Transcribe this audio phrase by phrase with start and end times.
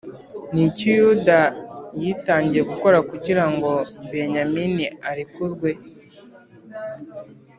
[0.53, 1.39] Ni iki yuda
[2.01, 3.71] yitangiye gukora kugira ngo
[4.11, 5.69] benyamini arekurwe